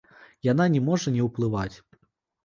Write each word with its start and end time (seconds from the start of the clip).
Яна 0.45 0.65
не 0.75 0.79
можа 0.87 1.13
не 1.17 1.21
ўплываць. 1.27 1.75